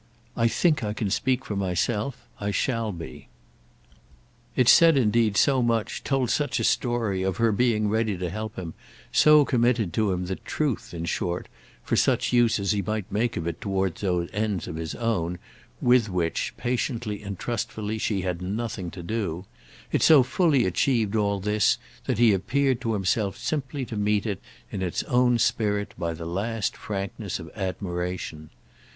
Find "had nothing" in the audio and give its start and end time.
18.21-18.89